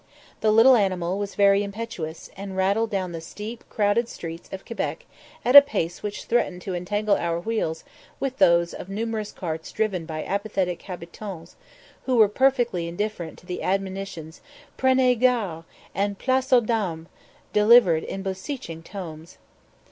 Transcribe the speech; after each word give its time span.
The 0.39 0.49
little 0.49 0.75
animal 0.75 1.19
was 1.19 1.35
very 1.35 1.61
impetuous, 1.63 2.31
and 2.35 2.57
rattled 2.57 2.89
down 2.89 3.11
the 3.11 3.21
steep, 3.21 3.63
crowded 3.69 4.09
streets 4.09 4.49
of 4.51 4.65
Quebec 4.65 5.05
at 5.45 5.55
a 5.55 5.61
pace 5.61 6.01
which 6.01 6.23
threatened 6.25 6.63
to 6.63 6.73
entangle 6.73 7.15
our 7.17 7.39
wheels 7.39 7.83
with 8.19 8.39
those 8.39 8.73
of 8.73 8.89
numerous 8.89 9.31
carts 9.31 9.71
driven 9.71 10.07
by 10.07 10.23
apathetic 10.25 10.81
habitans, 10.81 11.55
who 12.07 12.15
were 12.15 12.27
perfectly 12.27 12.87
indifferent 12.87 13.37
to 13.37 13.45
the 13.45 13.61
admonitions 13.61 14.41
"Prenez 14.75 15.19
garde" 15.21 15.65
and 15.93 16.17
"Place 16.17 16.51
aux 16.51 16.61
dames," 16.61 17.07
delivered 17.53 18.03
in 18.03 18.23
beseeching 18.23 18.81
tones. 18.81 19.37